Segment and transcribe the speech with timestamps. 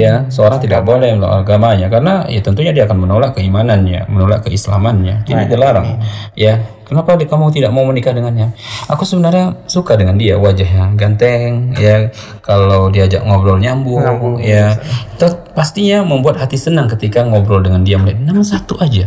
[0.00, 5.28] Ya, seorang tidak boleh menolak agamanya karena ya tentunya dia akan menolak keimanannya, menolak keislamannya.
[5.28, 6.00] Ini dilarang.
[6.32, 8.56] Ya, kenapa kamu tidak mau menikah dengannya?
[8.88, 12.08] Aku sebenarnya suka dengan dia, wajahnya ganteng, ya.
[12.40, 14.00] Kalau diajak ngobrol nyambung,
[14.40, 14.80] ya.
[15.20, 18.00] Itu pastinya membuat hati senang ketika ngobrol dengan dia.
[18.00, 19.04] Namun satu aja,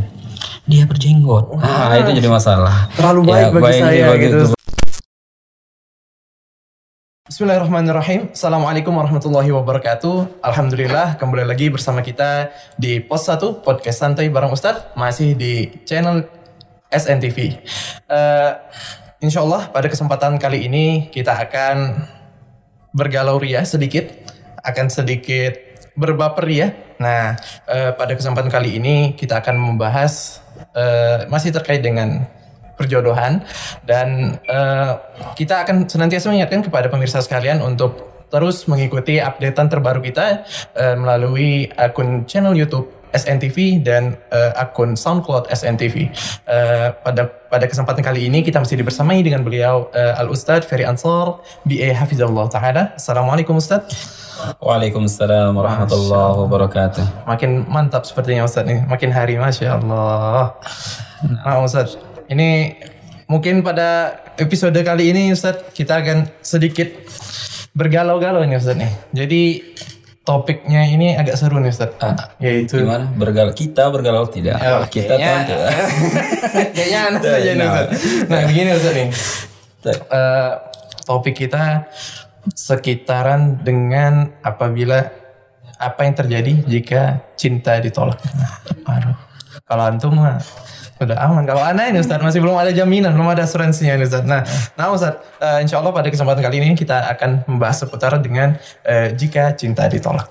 [0.64, 1.58] dia berjenggot.
[1.60, 2.88] Ah, itu jadi masalah.
[2.96, 4.38] Terlalu baik Ya, bagi baik saya bagi gitu.
[4.46, 4.63] itu.
[7.34, 8.30] Bismillahirrahmanirrahim.
[8.30, 10.46] Assalamualaikum warahmatullahi wabarakatuh.
[10.46, 16.30] Alhamdulillah kembali lagi bersama kita di Pos 1 Podcast Santai bareng Ustadz masih di channel
[16.94, 17.58] SNTV.
[18.06, 18.52] Eh
[19.18, 22.06] insya Allah pada kesempatan kali ini kita akan
[22.94, 24.14] bergalau ria sedikit,
[24.62, 25.58] akan sedikit
[25.98, 26.70] berbaper ya.
[27.02, 27.34] Nah,
[27.66, 30.38] eh, pada kesempatan kali ini kita akan membahas
[30.78, 32.30] eh, masih terkait dengan
[32.76, 33.46] perjodohan
[33.86, 34.92] dan eh,
[35.38, 40.42] kita akan senantiasa mengingatkan kepada pemirsa sekalian untuk terus mengikuti updatean terbaru kita
[40.74, 46.10] eh, melalui akun channel YouTube SNTV dan eh, akun SoundCloud SNTV.
[46.50, 50.84] Eh, pada pada kesempatan kali ini kita masih dibersamai dengan beliau eh, Al Ustadz Ferry
[50.84, 52.84] Ansor BA Hafizallah Taala.
[52.98, 54.26] Assalamualaikum Ustadz.
[54.58, 57.30] Waalaikumsalam warahmatullahi wabarakatuh.
[57.30, 60.58] Makin mantap sepertinya Ustadz nih, makin hari Masya Allah.
[61.22, 62.78] Nah Ustadz, ini
[63.26, 66.90] mungkin pada episode kali ini Ustadz kita akan sedikit
[67.74, 68.92] bergalau-galau nih Ustadz nih.
[69.12, 69.42] Jadi
[70.24, 72.00] topiknya ini agak seru nih Ustadz.
[72.00, 73.10] Ah, Yaitu Gimana?
[73.12, 74.56] Bergalau kita bergalau tidak?
[74.58, 75.56] Oh, kita kayaknya- tentu.
[76.72, 77.72] Kayaknya aneh saja nih Nah.
[77.74, 77.96] Ustadz.
[78.30, 79.08] Nah begini Ustadz nih.
[79.84, 80.52] Eh,
[81.04, 81.92] topik kita
[82.56, 85.04] sekitaran dengan apabila
[85.76, 87.02] apa yang terjadi jika
[87.36, 88.16] cinta ditolak.
[88.36, 88.54] Nah,
[88.88, 89.16] aduh.
[89.62, 90.42] Kalau antum mah
[91.02, 91.44] udah aman.
[91.44, 94.24] Kalau aneh ini Ustaz masih belum ada jaminan, belum ada asuransinya ini Ustaz.
[94.24, 94.42] Nah,
[94.80, 99.12] nah Ustaz, eh, insya Allah pada kesempatan kali ini kita akan membahas seputar dengan eh,
[99.14, 100.30] jika cinta ditolak.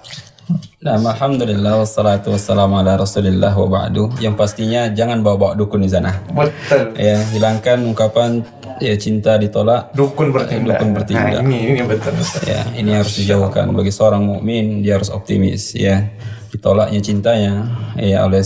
[0.82, 4.10] Nah, alhamdulillah wassalatu wassalamu ala rasulillah wa ba'du.
[4.18, 6.18] Yang pastinya jangan bawa-bawa dukun di sana.
[6.34, 6.98] Betul.
[6.98, 8.42] Ya, hilangkan ungkapan
[8.82, 9.94] ya cinta ditolak.
[9.94, 10.82] Dukun bertindak.
[10.82, 11.38] Dukun bertindak.
[11.38, 12.18] Nah, ini ini betul.
[12.42, 16.10] Ya, ini harus dijauhkan bagi seorang mukmin, dia harus optimis ya.
[16.50, 17.52] Ditolaknya cintanya
[17.96, 18.42] ya oleh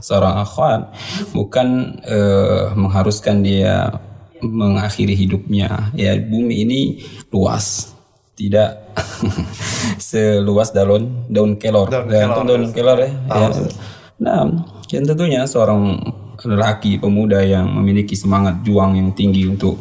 [0.00, 0.96] seorang akhwat
[1.36, 3.98] bukan eh, mengharuskan dia
[4.40, 5.90] mengakhiri hidupnya.
[5.98, 6.80] Ya, bumi ini
[7.34, 7.98] luas.
[8.40, 8.70] Tidak
[10.00, 11.92] seluas daun daun kelor.
[11.92, 12.44] Daun Ya, kelor.
[12.48, 13.10] daun kelor ya.
[13.28, 13.48] ya.
[14.16, 14.48] Nah,
[14.88, 16.00] dan tentunya seorang
[16.40, 19.76] lelaki pemuda yang memiliki semangat juang yang tinggi untuk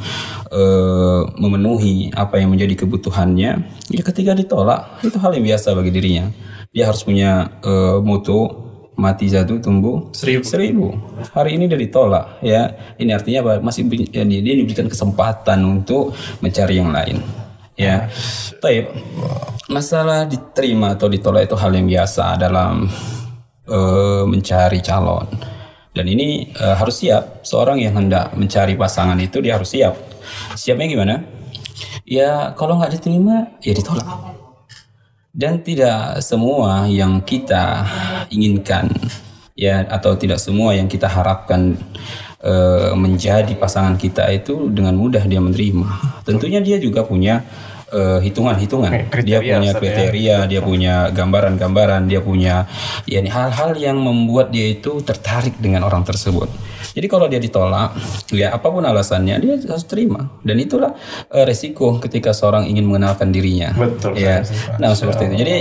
[0.52, 3.52] eh, memenuhi apa yang menjadi kebutuhannya,
[3.88, 6.28] ya ketika ditolak itu hal yang biasa bagi dirinya.
[6.76, 8.68] Dia harus punya eh, moto
[9.00, 10.44] mati satu tumbuh Seribu.
[10.44, 10.88] seribu.
[11.32, 12.76] Hari ini dia ditolak, ya.
[13.00, 13.54] Ini artinya apa?
[13.64, 16.12] Masih ya, dia diberikan kesempatan untuk
[16.44, 17.24] mencari yang lain.
[17.80, 18.12] Ya,
[18.60, 18.92] Taib.
[19.72, 22.92] Masalah diterima atau ditolak itu hal yang biasa dalam
[23.64, 25.32] eh, mencari calon.
[25.96, 27.48] Dan ini eh, harus siap.
[27.48, 29.96] Seorang yang hendak mencari pasangan itu dia harus siap.
[30.60, 31.24] Siapnya gimana?
[32.04, 34.08] Ya kalau nggak diterima ya ditolak.
[35.32, 37.88] Dan tidak semua yang kita
[38.28, 38.92] inginkan
[39.56, 41.80] ya atau tidak semua yang kita harapkan
[42.44, 45.88] eh, menjadi pasangan kita itu dengan mudah dia menerima.
[46.24, 47.44] Tentunya dia juga punya
[47.92, 49.12] eh, hitungan-hitungan.
[49.12, 49.80] Kriteria, dia punya ya.
[49.80, 52.68] kriteria, dia punya gambaran-gambaran, dia punya
[53.04, 56.48] ya hal-hal yang membuat dia itu tertarik dengan orang tersebut.
[56.90, 57.94] Jadi kalau dia ditolak,
[58.34, 60.26] ya apa pun alasannya dia harus terima.
[60.42, 60.96] Dan itulah
[61.30, 63.76] eh, resiko ketika seorang ingin mengenalkan dirinya.
[63.76, 64.42] Betul, Ya.
[64.82, 65.36] Nah, seperti itu.
[65.46, 65.56] Jadi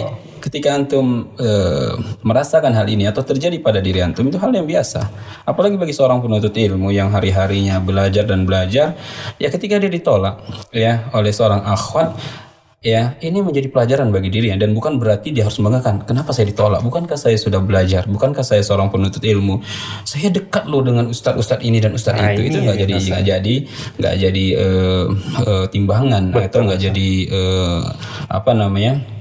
[0.48, 1.92] ketika antum eh,
[2.24, 5.04] merasakan hal ini atau terjadi pada diri antum itu hal yang biasa.
[5.44, 8.96] Apalagi bagi seorang penuntut ilmu yang hari-harinya belajar dan belajar,
[9.36, 10.40] ya ketika dia ditolak
[10.72, 12.16] ya oleh seorang akhwat
[12.78, 16.06] Ya, ini menjadi pelajaran bagi dirinya dan bukan berarti dia harus membanggakan.
[16.06, 16.78] Kenapa saya ditolak?
[16.78, 18.06] Bukankah saya sudah belajar?
[18.06, 19.58] Bukankah saya seorang penuntut ilmu?
[20.06, 22.54] Saya dekat loh dengan ustadz-ustadz ini dan ustadz Nah, itu.
[22.54, 23.54] Itu nggak jadi nggak jadi
[23.98, 25.06] nggak jadi eh,
[25.42, 27.80] eh, timbangan atau nggak jadi eh,
[28.30, 29.17] apa namanya?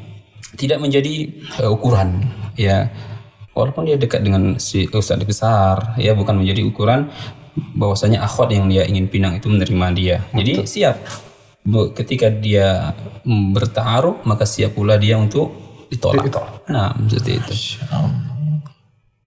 [0.57, 1.13] Tidak menjadi
[1.61, 2.25] eh, ukuran,
[2.57, 2.89] ya.
[3.53, 7.09] Walaupun dia dekat dengan si ustadz besar, ya bukan menjadi ukuran
[7.73, 10.17] bahwasanya akhwat yang dia ingin pinang itu menerima dia.
[10.29, 11.01] Jadi siap
[11.97, 12.95] ketika dia
[13.27, 15.51] bertaruh maka siap pula dia untuk
[15.91, 16.23] ditolak.
[16.29, 16.53] Ditolak.
[16.69, 17.53] Nah, seperti itu.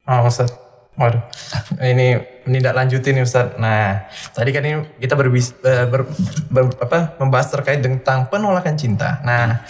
[0.06, 0.54] Ah, Ustaz.
[0.96, 1.22] Waduh.
[1.92, 3.56] Ini tidak lanjutin nih Ustaz.
[3.56, 4.04] Nah,
[4.36, 6.04] tadi kan ini kita berbis, eh, ber,
[6.50, 9.22] ber- apa, membahas terkait tentang penolakan cinta.
[9.24, 9.64] Nah,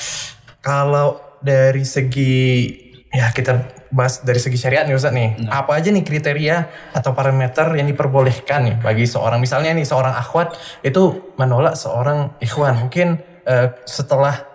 [0.59, 2.69] kalau dari segi
[3.11, 5.51] ya kita bahas dari segi syariat nih Ustaz nih.
[5.51, 6.57] Apa aja nih kriteria
[6.95, 10.55] atau parameter yang diperbolehkan nih bagi seorang misalnya nih seorang akhwat
[10.87, 12.79] itu menolak seorang ikhwan.
[12.87, 14.51] Mungkin eh, setelah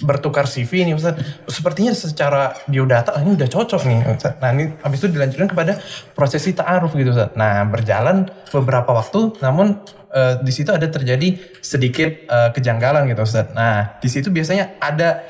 [0.00, 1.20] bertukar CV nih Ustaz.
[1.46, 4.34] Sepertinya secara biodata ini udah cocok nih Ustaz.
[4.40, 5.78] Nah ini habis itu dilanjutkan kepada
[6.16, 7.36] prosesi ta'aruf gitu Ustaz.
[7.36, 9.78] Nah berjalan beberapa waktu namun
[10.10, 13.52] eh, di situ ada terjadi sedikit eh, kejanggalan gitu Ustaz.
[13.52, 15.22] Nah di situ biasanya ada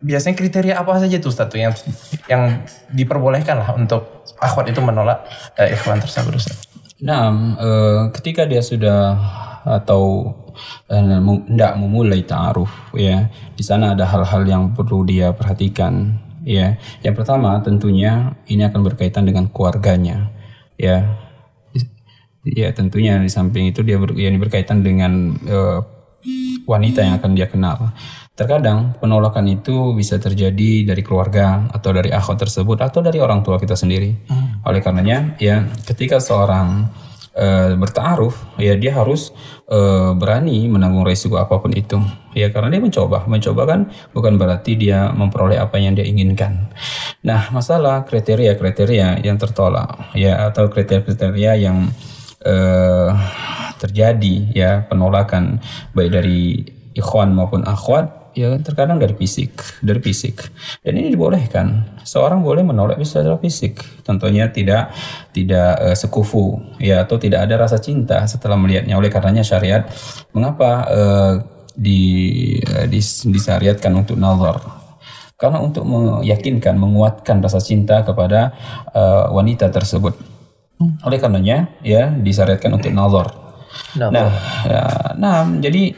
[0.00, 1.72] biasanya kriteria apa saja tuh Ustaz tuh yang
[2.26, 5.28] yang diperbolehkan lah untuk akhwat itu menolak
[5.60, 6.56] eh, ikhwan tersebut Ustaz.
[7.00, 9.16] Nah, eh, ketika dia sudah
[9.60, 10.32] atau
[11.48, 17.60] tidak memulai ta'aruf ya di sana ada hal-hal yang perlu dia perhatikan ya yang pertama
[17.60, 20.32] tentunya ini akan berkaitan dengan keluarganya
[20.80, 21.04] ya
[22.44, 25.84] ya tentunya di samping itu dia ber, ya, ini berkaitan dengan uh,
[26.66, 27.92] wanita yang akan dia kenal.
[28.34, 33.60] Terkadang penolakan itu bisa terjadi dari keluarga atau dari akhwat tersebut atau dari orang tua
[33.60, 34.16] kita sendiri.
[34.32, 34.48] Hmm.
[34.60, 36.92] oleh karenanya ya ketika seorang
[37.36, 39.32] uh, bertaaruf ya dia harus
[39.72, 42.00] uh, berani menanggung resiko apa pun itu.
[42.36, 43.26] Ya karena dia mencoba.
[43.26, 43.80] Mencoba kan
[44.14, 46.70] bukan berarti dia memperoleh apa yang dia inginkan.
[47.26, 51.90] Nah masalah kriteria-kriteria yang tertolak ya atau kriteria-kriteria yang
[52.46, 53.10] uh,
[53.80, 55.64] terjadi ya penolakan
[55.96, 56.62] baik dari
[56.92, 60.50] ikhwan maupun akhwat ya terkadang dari fisik, dari fisik.
[60.84, 61.98] Dan ini dibolehkan.
[62.06, 63.82] Seorang boleh menolak bisa secara fisik.
[64.06, 64.94] Tentunya tidak
[65.34, 68.94] tidak uh, sekufu ya atau tidak ada rasa cinta setelah melihatnya.
[68.98, 69.86] Oleh karenanya syariat
[70.34, 71.34] mengapa uh,
[71.74, 72.02] di,
[72.62, 74.58] uh, dis, disyariatkan untuk nazar?
[75.40, 78.52] Karena untuk meyakinkan, menguatkan rasa cinta kepada
[78.92, 80.12] uh, wanita tersebut.
[81.04, 83.39] Oleh karenanya ya disyariatkan untuk nazar.
[83.98, 84.30] Nah,
[84.66, 84.84] ya,
[85.18, 85.94] nah jadi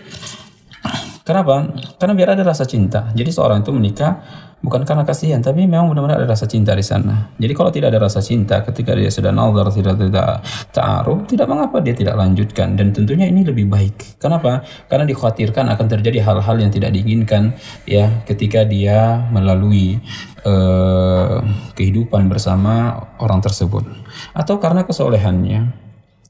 [1.22, 1.70] Kenapa?
[2.02, 3.14] Karena biar ada rasa cinta.
[3.14, 4.18] Jadi seorang itu menikah
[4.58, 7.30] bukan karena kasihan, tapi memang benar-benar ada rasa cinta di sana.
[7.38, 10.42] Jadi kalau tidak ada rasa cinta ketika dia sudah nazar, tidak tidak
[10.74, 12.74] ta'aruf, tidak mengapa dia tidak lanjutkan.
[12.74, 14.18] Dan tentunya ini lebih baik.
[14.18, 14.66] Kenapa?
[14.90, 17.54] Karena dikhawatirkan akan terjadi hal-hal yang tidak diinginkan
[17.86, 20.02] ya ketika dia melalui
[20.42, 21.38] uh,
[21.78, 23.86] kehidupan bersama orang tersebut.
[24.34, 25.81] Atau karena kesolehannya.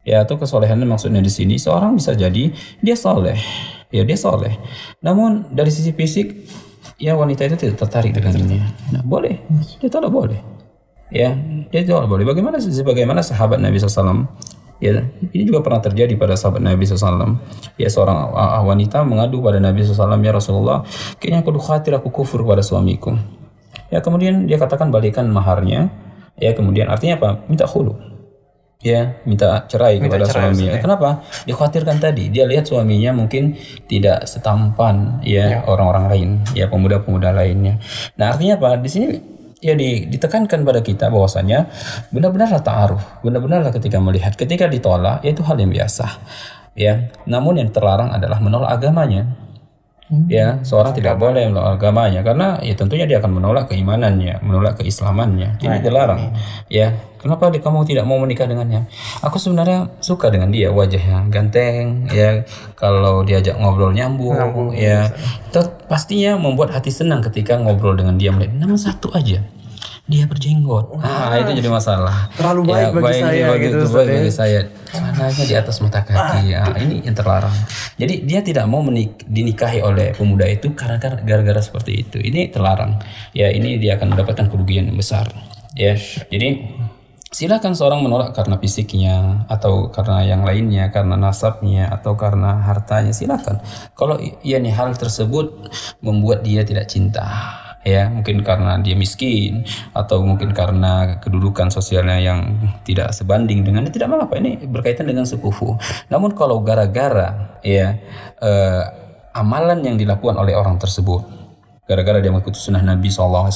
[0.03, 2.51] Ya, atau kesolehannya maksudnya di sini seorang bisa jadi
[2.83, 3.39] dia soleh
[3.93, 4.57] ya dia soleh.
[5.05, 6.49] Namun dari sisi fisik,
[6.97, 8.65] ya wanita itu tidak tertarik dengannya.
[8.91, 9.39] Nah boleh,
[9.79, 10.41] dia tidak boleh.
[11.13, 11.37] Ya,
[11.69, 12.25] dia tidak boleh.
[12.25, 14.27] Bagaimana sebagaimana sahabat Nabi SAW
[14.83, 14.99] Ya,
[15.31, 17.39] ini juga pernah terjadi pada sahabat Nabi SAW.
[17.79, 18.35] Ya, seorang
[18.67, 20.83] wanita mengadu pada Nabi SAW, ya Rasulullah,
[21.23, 23.15] kayaknya aku khawatir aku kufur kepada suamiku.
[23.95, 25.87] Ya, kemudian dia katakan balikan maharnya.
[26.35, 27.47] Ya, kemudian artinya apa?
[27.47, 28.12] Minta khulu
[28.83, 30.75] ya minta cerai minta kepada cerai suaminya.
[30.75, 30.83] Ya.
[30.83, 31.09] Kenapa?
[31.47, 33.55] Dikhawatirkan tadi dia lihat suaminya mungkin
[33.87, 35.71] tidak setampan ya, ya.
[35.71, 37.79] orang-orang lain, ya pemuda-pemuda lainnya.
[38.19, 38.83] Nah artinya apa?
[38.83, 39.07] Di sini
[39.63, 41.71] ya di, ditekankan pada kita bahwasanya
[42.11, 46.07] benar-benarlah ta'aruf, benar-benarlah ketika melihat, ketika ditolak, ya itu hal yang biasa.
[46.73, 49.29] Ya, namun yang terlarang adalah menolak agamanya
[50.29, 52.21] ya seorang tidak boleh menolak agamanya.
[52.21, 55.59] Karena ya tentunya dia akan menolak keimanannya menolak keislamannya.
[55.63, 56.37] Ini dilarang.
[56.69, 58.85] ya kenapa kamu tidak mau menikah dengannya?
[59.25, 62.45] Aku sebenarnya suka dengan dia wajahnya ganteng ya.
[62.77, 65.09] Kalau diajak ngobrol nyambung, nyambung ya.
[65.49, 68.35] itu pastinya membuat hati senang ketika ngobrol dengan dia.
[68.35, 69.41] Namun satu aja
[70.03, 70.99] dia berjenggot.
[70.99, 72.27] Ah, itu jadi masalah.
[72.35, 73.77] Terlalu baik ya, bagi baik, saya bagi, gitu.
[73.87, 74.35] Baik bagi ya.
[74.35, 74.61] saya.
[74.91, 76.19] Celananya di atas mata kaki.
[76.19, 76.43] Ah.
[76.43, 77.55] Ya, ini yang terlarang.
[77.95, 82.19] Jadi dia tidak mau menik dinikahi oleh pemuda itu karena gara-gara seperti itu.
[82.19, 82.99] Ini terlarang.
[83.31, 85.31] Ya, ini dia akan mendapatkan kerugian yang besar.
[85.79, 85.95] Ya.
[86.29, 86.49] Jadi
[87.33, 93.57] silakan seorang menolak karena fisiknya atau karena yang lainnya karena nasabnya atau karena hartanya silakan
[93.97, 95.73] kalau ya nih hal tersebut
[96.05, 97.25] membuat dia tidak cinta
[97.83, 104.07] ya mungkin karena dia miskin atau mungkin karena kedudukan sosialnya yang tidak sebanding dengan tidak
[104.07, 105.75] mengapa ini berkaitan dengan sekufu
[106.07, 107.99] namun kalau gara-gara ya
[108.39, 108.83] eh,
[109.35, 111.27] amalan yang dilakukan oleh orang tersebut
[111.83, 113.51] gara-gara dia mengikuti sunnah Nabi SAW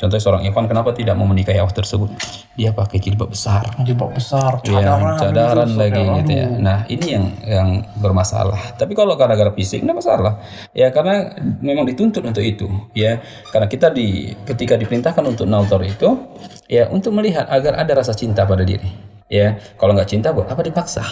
[0.00, 2.08] Contohnya seorang ikhwan kenapa tidak mau menikahi awak tersebut?
[2.56, 3.68] Dia pakai jilbab besar.
[3.84, 6.48] Jilbab besar, cadaran, ya, cadaran gitu, lagi gitu ya.
[6.56, 7.68] Nah ini yang yang
[8.00, 8.80] bermasalah.
[8.80, 10.40] Tapi kalau gara-gara fisik tidak masalah.
[10.72, 12.64] Ya karena memang dituntut untuk itu.
[12.96, 13.20] Ya
[13.52, 16.16] karena kita di ketika diperintahkan untuk nautor itu
[16.64, 18.88] ya untuk melihat agar ada rasa cinta pada diri.
[19.28, 21.04] Ya kalau nggak cinta buat apa dipaksa?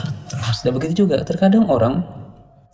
[0.64, 2.08] Dan begitu juga terkadang orang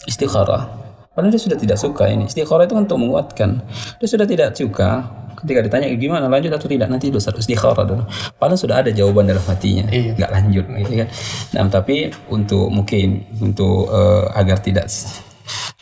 [0.06, 2.26] istikharah Padahal dia sudah tidak suka ini.
[2.26, 3.62] Istikharah itu untuk menguatkan.
[4.02, 5.06] Dia sudah tidak suka,
[5.44, 6.88] ketika ditanya gimana lanjut atau tidak?
[6.88, 8.02] Nanti dosa istikharah dulu.
[8.40, 9.84] Padahal sudah ada jawaban dalam hatinya.
[9.92, 10.16] Iya.
[10.16, 11.08] nggak lanjut gitu kan.
[11.52, 14.88] Nah tapi untuk mungkin untuk uh, agar tidak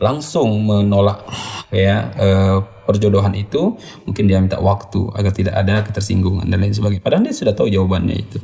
[0.02, 1.22] langsung menolak
[1.70, 7.02] ya uh, perjodohan itu mungkin dia minta waktu agar tidak ada ketersinggungan dan lain sebagainya.
[7.06, 8.38] Padahal dia sudah tahu jawabannya itu.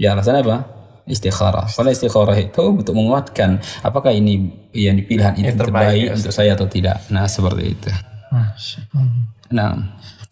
[0.00, 0.64] Ya alasan apa?
[1.04, 1.68] Istikharah.
[1.68, 6.64] Karena istikharah itu untuk menguatkan apakah ini yang dipilih ini terbaik, terbaik untuk saya atau
[6.64, 7.04] tidak.
[7.12, 7.92] Nah seperti itu.
[9.54, 9.70] Nah,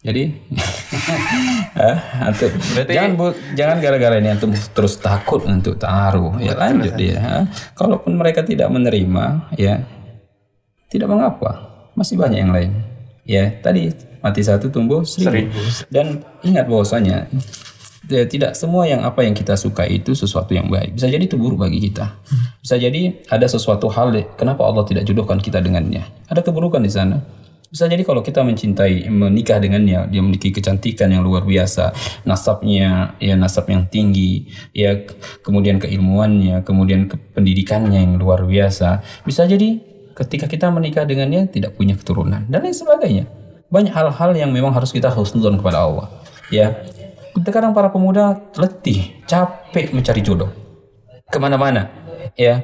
[0.03, 0.35] jadi
[1.79, 2.51] eh, antum
[2.85, 6.35] jangan bu- jangan gara-gara ini antum terus takut untuk taruh.
[6.37, 7.17] Ya lanjut dia.
[7.17, 7.45] eh.
[7.73, 9.81] Kalaupun mereka tidak menerima, ya
[10.87, 11.51] tidak mengapa.
[11.95, 12.71] Masih banyak yang lain.
[13.23, 15.55] Ya tadi mati satu tumbuh seribu.
[15.87, 17.31] Dan ingat bahwasanya
[18.05, 20.99] ya, tidak semua yang apa yang kita suka itu sesuatu yang baik.
[20.99, 22.19] Bisa jadi itu buruk bagi kita.
[22.59, 26.03] Bisa jadi ada sesuatu hal kenapa Allah tidak jodohkan kita dengannya.
[26.27, 27.23] Ada keburukan di sana.
[27.73, 31.89] Bisa jadi kalau kita mencintai, menikah dengannya, dia memiliki kecantikan yang luar biasa,
[32.21, 34.45] nasabnya, ya nasab yang tinggi,
[34.77, 39.01] ya ke- kemudian keilmuannya, kemudian ke- pendidikannya yang luar biasa.
[39.25, 39.81] Bisa jadi
[40.13, 43.25] ketika kita menikah dengannya tidak punya keturunan dan lain sebagainya.
[43.73, 46.13] Banyak hal-hal yang memang harus kita husnuzon kepada Allah.
[46.53, 46.77] Ya,
[47.41, 50.53] terkadang para pemuda letih, capek mencari jodoh
[51.25, 51.89] ke mana-mana,
[52.37, 52.61] ya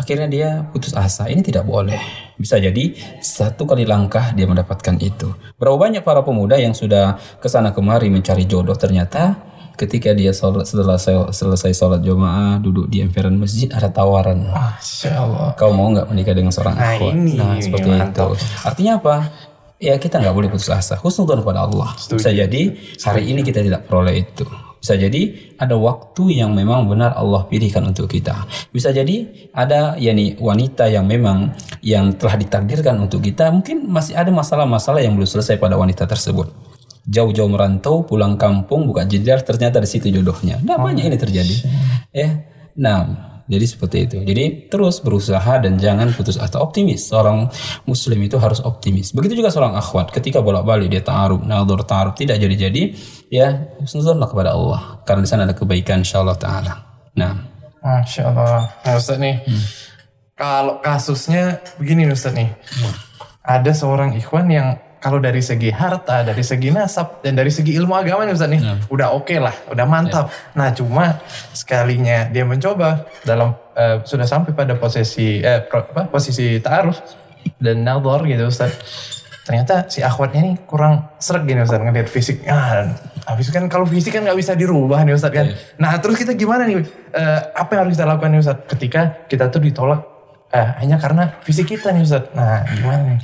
[0.00, 1.28] akhirnya dia putus asa.
[1.28, 2.00] Ini tidak boleh.
[2.40, 5.28] Bisa jadi satu kali langkah dia mendapatkan itu.
[5.60, 9.36] Berapa banyak para pemuda yang sudah ke sana kemari mencari jodoh ternyata
[9.76, 14.48] ketika dia sholat, setelah selesai, selesai sholat jamaah duduk di emperan masjid ada tawaran.
[14.48, 15.48] Masya Allah.
[15.56, 17.12] Kau mau nggak menikah dengan seorang Nah, akhwat?
[17.16, 18.28] ini Nah seperti itu.
[18.64, 19.16] Artinya apa?
[19.80, 21.00] Ya kita nggak boleh putus asa.
[21.00, 21.96] Husnudon kepada Allah.
[21.96, 22.62] Bisa jadi
[23.04, 24.44] hari ini kita tidak peroleh itu.
[24.80, 28.48] Bisa jadi ada waktu yang memang benar Allah pilihkan untuk kita.
[28.72, 31.52] Bisa jadi ada yakni wanita yang memang
[31.84, 33.52] yang telah ditakdirkan untuk kita.
[33.52, 36.48] Mungkin masih ada masalah-masalah yang belum selesai pada wanita tersebut.
[37.04, 40.56] Jauh-jauh merantau, pulang kampung, buka jendela, ternyata di situ jodohnya.
[40.64, 41.56] Nah banyak ini terjadi.
[42.16, 44.16] Ya, nah jadi seperti itu.
[44.22, 46.62] Jadi terus berusaha dan jangan putus asa.
[46.62, 47.10] Optimis.
[47.10, 47.50] Seorang
[47.82, 49.10] muslim itu harus optimis.
[49.10, 50.14] Begitu juga seorang akhwat.
[50.14, 52.14] Ketika bolak-balik dia ta'aruf, nadhur, ta'aruf.
[52.14, 52.94] Tidak jadi-jadi.
[53.26, 55.02] Ya, husnuzonlah kepada Allah.
[55.02, 56.72] Karena di sana ada kebaikan insyaAllah ta'ala.
[57.18, 57.34] Nah.
[57.82, 58.70] Masya Allah.
[58.86, 59.40] Nah Ustaz nih,
[60.38, 62.54] kalau kasusnya begini Ustaz nih.
[63.40, 67.96] Ada seorang ikhwan yang kalau dari segi harta, dari segi nasab, dan dari segi ilmu
[67.96, 68.60] agama nih Ustaz nih,
[68.92, 70.28] udah oke lah, udah mantap.
[70.52, 71.16] Nah cuma
[71.56, 77.00] sekalinya dia mencoba dalam eh, sudah sampai pada posisi eh, pro- apa, posisi ta'aruf
[77.56, 78.76] dan nadhor gitu Ustaz.
[79.40, 82.44] Ternyata si akhwatnya nih kurang seret gini Ustaz ngeliat fisik.
[82.44, 82.92] Ah,
[83.24, 85.48] habis kan kalau fisik kan nggak bisa dirubah nih Ustaz kan.
[85.80, 86.84] Nah terus kita gimana nih?
[87.16, 88.56] Eh, apa yang harus kita lakukan nih Ustaz?
[88.68, 90.04] Ketika kita tuh ditolak
[90.52, 92.28] eh, hanya karena fisik kita nih Ustaz.
[92.36, 93.20] Nah gimana nih?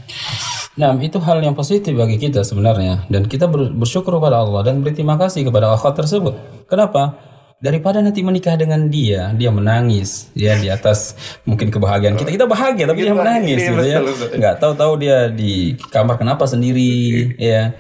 [0.77, 4.85] Nah, itu hal yang positif bagi kita sebenarnya dan kita ber- bersyukur kepada Allah dan
[4.85, 6.37] berterima kasih kepada akhwat tersebut.
[6.69, 7.17] Kenapa?
[7.57, 11.17] Daripada nanti menikah dengan dia, dia menangis, dia di atas
[11.49, 12.29] mungkin kebahagiaan kita.
[12.29, 14.05] Kita bahagia tapi dia menangis gitu ya.
[14.37, 17.73] Nggak tahu-tahu dia di kamar kenapa sendiri, ya.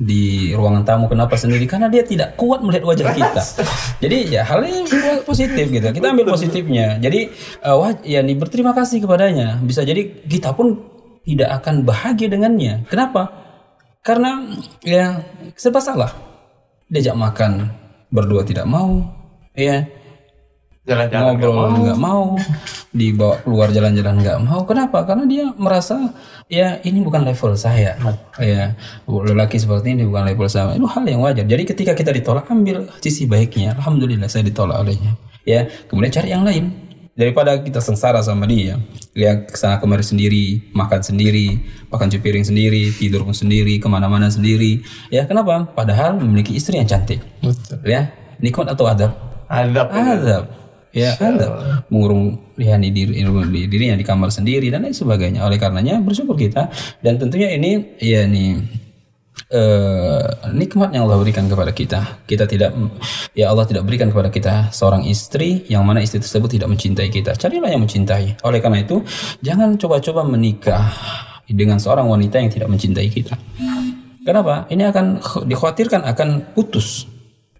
[0.00, 1.68] Di ruangan tamu kenapa sendiri?
[1.68, 3.42] Karena dia tidak kuat melihat wajah kita.
[4.04, 4.88] Jadi ya hal ini
[5.28, 5.84] positif gitu.
[5.92, 6.96] Kita ambil positifnya.
[6.96, 7.28] Jadi
[7.60, 9.60] eh, wah, ya nih berterima kasih kepadanya.
[9.60, 10.95] Bisa jadi kita pun
[11.26, 12.86] tidak akan bahagia dengannya.
[12.86, 13.28] Kenapa?
[14.06, 14.46] Karena
[14.86, 15.26] ya
[15.58, 16.14] serba salah.
[16.86, 17.66] Diajak makan
[18.14, 19.02] berdua tidak mau,
[19.50, 19.82] ya
[20.86, 22.38] Jalan-jalan ngobrol nggak mau,
[22.94, 24.62] dibawa keluar jalan-jalan nggak mau.
[24.62, 25.02] Kenapa?
[25.02, 26.14] Karena dia merasa
[26.46, 27.98] ya ini bukan level saya.
[28.38, 28.78] Ya
[29.10, 30.78] lelaki seperti ini bukan level saya.
[30.78, 31.42] Itu hal yang wajar.
[31.42, 33.74] Jadi ketika kita ditolak, ambil sisi baiknya.
[33.74, 35.18] Alhamdulillah saya ditolak olehnya.
[35.42, 36.70] Ya kemudian cari yang lain
[37.16, 38.78] daripada kita sengsara sama dia.
[39.16, 43.88] Ya ke sana kemari sendiri, makan sendiri, makan cuci piring sendiri, tidur pun sendiri, ke
[43.88, 44.84] mana-mana sendiri.
[45.08, 45.64] Ya kenapa?
[45.72, 47.24] Padahal memiliki istri yang cantik.
[47.82, 49.16] Ya nikmat atau adab?
[49.48, 50.44] Ada Adab.
[50.96, 51.84] Ya, adab.
[51.92, 55.44] Mengurung ya, di diri, di dirinya di kamar sendiri dan lain sebagainya.
[55.44, 56.72] Oleh karenanya bersyukur kita
[57.04, 58.64] dan tentunya ini ya nih
[59.46, 62.00] eh nikmat yang Allah berikan kepada kita.
[62.26, 62.74] Kita tidak
[63.30, 67.38] ya Allah tidak berikan kepada kita seorang istri yang mana istri tersebut tidak mencintai kita.
[67.38, 68.42] Carilah yang mencintai.
[68.42, 69.06] Oleh karena itu,
[69.42, 70.90] jangan coba-coba menikah
[71.46, 73.38] dengan seorang wanita yang tidak mencintai kita.
[74.26, 74.66] Kenapa?
[74.66, 77.06] Ini akan dikhawatirkan akan putus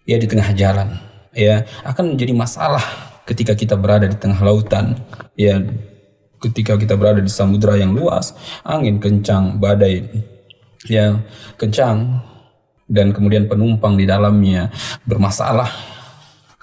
[0.02, 0.98] ya di tengah jalan.
[1.36, 2.82] Ya, akan menjadi masalah
[3.28, 4.98] ketika kita berada di tengah lautan.
[5.38, 5.62] Ya,
[6.42, 8.34] ketika kita berada di samudra yang luas,
[8.66, 10.02] angin kencang, badai
[10.86, 11.18] ya
[11.58, 12.22] kencang
[12.86, 14.70] dan kemudian penumpang di dalamnya
[15.02, 15.68] bermasalah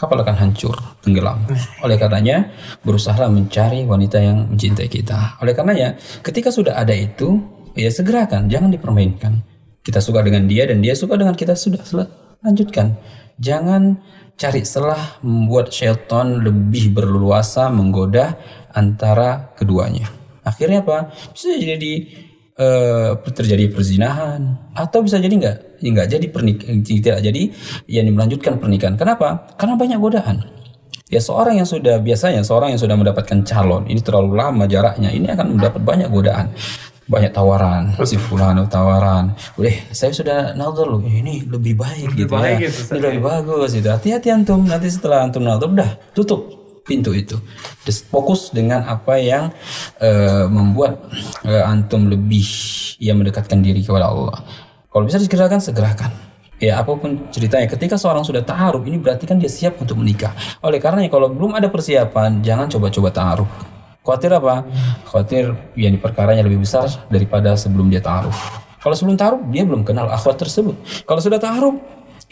[0.03, 1.48] kapal akan hancur tenggelam.
[1.80, 2.51] Oleh karenanya
[2.84, 5.39] berusahalah mencari wanita yang mencintai kita.
[5.39, 7.39] Oleh karenanya ketika sudah ada itu
[7.75, 9.39] ya segerakan jangan dipermainkan.
[9.84, 11.84] Kita suka dengan dia dan dia suka dengan kita sudah.
[12.44, 12.96] Lanjutkan.
[13.39, 14.00] Jangan
[14.39, 18.39] cari celah membuat syaitan lebih berleluasa menggoda
[18.72, 20.08] antara keduanya.
[20.44, 21.12] Akhirnya apa?
[21.32, 22.08] Bisa jadi
[22.58, 24.72] eh, terjadi perzinahan.
[24.74, 27.44] Atau bisa jadi enggak enggak jadi pernikahan tidak jadi
[27.92, 28.96] yang melanjutkan pernikahan.
[28.96, 29.54] Kenapa?
[29.60, 30.38] Karena banyak godaan.
[31.12, 35.30] Ya seorang yang sudah biasanya seorang yang sudah mendapatkan calon ini terlalu lama jaraknya ini
[35.30, 36.50] akan mendapat banyak godaan.
[37.04, 39.36] Banyak tawaran si fulano tawaran.
[39.60, 43.76] Udah saya sudah nazar loh ini lebih baik gitu baik ya gitu, ini lebih bagus
[43.76, 43.92] gitu.
[43.92, 47.40] Hati-hati antum nanti setelah antum nazar udah tutup pintu itu.
[47.88, 49.50] Terus fokus dengan apa yang
[50.04, 51.10] eh, membuat
[51.48, 52.46] eh, antum lebih
[53.00, 54.44] ya mendekatkan diri kepada Allah.
[54.92, 56.12] Kalau bisa disegerakan segerakan.
[56.62, 57.68] Ya apa pun ceritanya.
[57.68, 60.32] Ketika seorang sudah taaruf ini berarti kan dia siap untuk menikah.
[60.63, 63.50] Oleh karenanya kalau belum ada persiapan jangan coba-coba taaruf.
[64.04, 64.68] Khawatir apa?
[65.08, 68.36] Khawatir yang perkaranya lebih besar daripada sebelum dia taaruf.
[68.84, 70.75] Kalau sebelum taaruf dia belum kenal akhwat tersebut.
[71.08, 71.80] Kalau sudah taaruf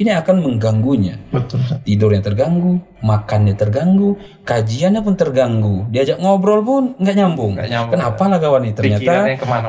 [0.01, 1.61] ini akan mengganggunya Betul.
[1.85, 7.93] Tidurnya terganggu makannya terganggu kajiannya pun terganggu diajak ngobrol pun nggak nyambung Nggak nyambung.
[7.93, 9.13] kenapa lah kawan ini ternyata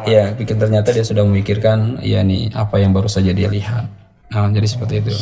[0.08, 3.84] ya pikir ternyata dia sudah memikirkan ya nih apa yang baru saja dia lihat
[4.32, 5.12] nah jadi seperti itu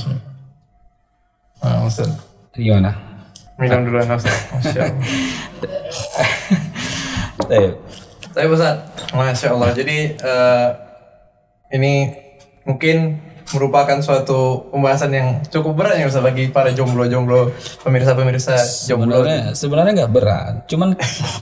[1.60, 2.08] Nah, Ustaz.
[2.56, 2.96] gimana
[3.60, 4.48] Minum dulu Ustaz.
[4.56, 4.96] Masya Allah.
[8.32, 8.76] Tapi Ustaz,
[9.12, 9.70] Masya Allah.
[9.76, 10.68] Jadi eh,
[11.76, 12.08] ini
[12.64, 17.50] mungkin merupakan suatu pembahasan yang cukup berat ya Ustaz bagi para jomblo-jomblo,
[17.82, 18.54] pemirsa-pemirsa
[18.86, 19.20] jomblo.
[19.20, 20.94] sebenarnya sebenarnya nggak berat cuman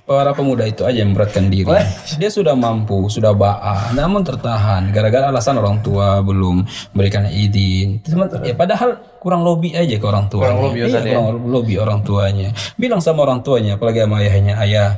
[0.09, 1.69] para pemuda itu aja yang beratkan diri.
[2.17, 6.65] Dia sudah mampu sudah ba'a namun tertahan gara-gara alasan orang tua belum
[6.97, 8.01] memberikan izin.
[8.45, 10.49] Ya padahal kurang lobby aja ke orang tuanya.
[10.49, 12.49] Kurang lobby, Ustaz, Iya, kurang lobby orang tuanya.
[12.81, 14.89] Bilang sama orang tuanya apalagi sama ayahnya ayah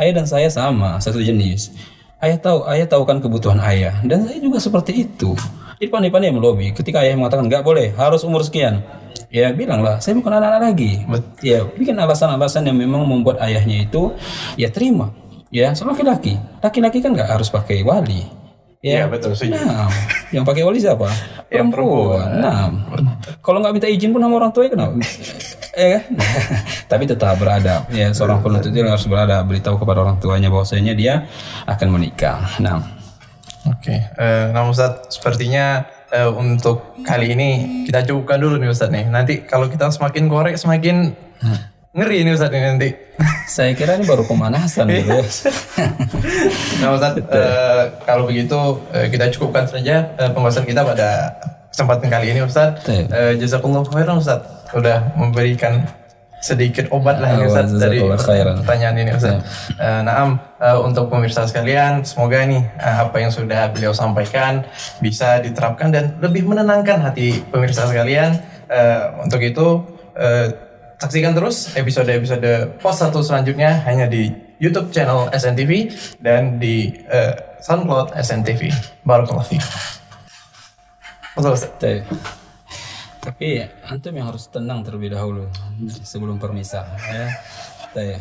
[0.00, 1.74] ayah dan saya sama satu jenis.
[2.24, 5.36] Ayah tahu ayah tahu kan kebutuhan ayah dan saya juga seperti itu
[5.84, 8.80] jadi pandai-pandai melobi ketika ayah mengatakan nggak boleh harus umur sekian
[9.28, 11.04] ya bilanglah saya bukan anak-anak lagi
[11.44, 14.16] ya bikin alasan-alasan yang memang membuat ayahnya itu
[14.56, 15.12] ya terima
[15.52, 18.24] ya soal laki-laki laki-laki kan nggak harus pakai wali
[18.84, 19.56] Iya ya betul setuju.
[19.56, 19.88] Nah,
[20.28, 21.08] yang pakai wali siapa?
[21.48, 22.36] Yang Perempuan.
[22.36, 22.68] Nah,
[23.40, 25.00] kalau nggak minta izin pun sama orang tuanya kenapa?
[25.72, 26.02] eh kan?
[26.92, 27.88] Tapi tetap beradab.
[27.88, 29.48] Ya, seorang penuntut ilmu harus beradab.
[29.48, 31.24] Beritahu kepada orang tuanya bahwasanya dia
[31.64, 32.44] akan menikah.
[32.60, 32.84] Nah,
[33.64, 37.50] Oke, eh, nah Ustaz, sepertinya eh, untuk kali ini
[37.88, 39.08] kita cukupkan dulu nih Ustaz nih.
[39.08, 41.16] Nanti kalau kita semakin korek semakin
[41.94, 42.90] ngeri nih Ustaz nih nanti.
[43.44, 45.24] saya kira ini baru pemanasan gitu ya.
[46.82, 48.56] Nah Ustaz, eh, kalau begitu
[48.90, 51.38] eh, kita cukupkan saja eh, pembahasan kita pada
[51.70, 52.82] kesempatan kali ini Ustaz.
[52.82, 53.06] Betul.
[53.12, 54.42] Eh, Jazakallah khairan Ustaz,
[54.74, 55.86] udah memberikan
[56.44, 59.40] sedikit obat lah ya Ustaz dari pertanyaan ini Ustaz.
[59.80, 64.60] Eh, Naam, eh, untuk pemirsa sekalian, semoga nih eh, apa yang sudah beliau sampaikan
[65.00, 68.36] bisa diterapkan dan lebih menenangkan hati pemirsa sekalian.
[69.24, 69.86] Untuk itu
[70.18, 70.52] eh,
[71.00, 74.28] saksikan terus episode-episode post satu selanjutnya hanya di
[74.60, 77.32] YouTube channel SNTV dan di eh,
[77.64, 78.68] SoundCloud SNTV.
[79.04, 79.64] Barakallahu fiik.
[81.34, 82.43] Betul, Ustaz.
[83.24, 85.48] Tapi, antum yang harus tenang terlebih dahulu
[86.04, 87.26] sebelum permisah ya.
[87.88, 88.20] Tapi,